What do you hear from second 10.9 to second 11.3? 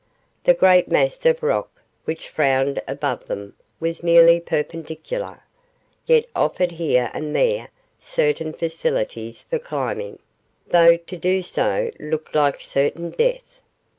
to